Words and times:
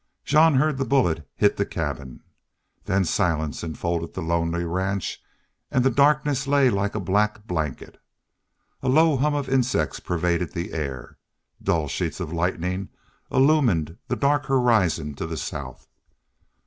Jean 0.25 0.55
heard 0.55 0.79
the 0.79 0.83
bullet 0.83 1.29
bit 1.37 1.57
the 1.57 1.63
cabin. 1.63 2.23
Then 2.85 3.05
silence 3.05 3.63
enfolded 3.63 4.15
the 4.15 4.23
lonely 4.23 4.63
ranch 4.65 5.21
and 5.69 5.83
the 5.85 5.91
darkness 5.91 6.47
lay 6.47 6.71
like 6.71 6.95
a 6.95 6.99
black 6.99 7.45
blanket. 7.45 8.01
A 8.81 8.89
low 8.89 9.15
hum 9.17 9.35
of 9.35 9.47
insects 9.47 9.99
pervaded 9.99 10.53
the 10.53 10.73
air. 10.73 11.19
Dull 11.61 11.87
sheets 11.87 12.19
of 12.19 12.33
lightning 12.33 12.89
illumined 13.31 13.99
the 14.07 14.15
dark 14.15 14.47
horizon 14.47 15.13
to 15.17 15.27
the 15.27 15.37
south. 15.37 15.87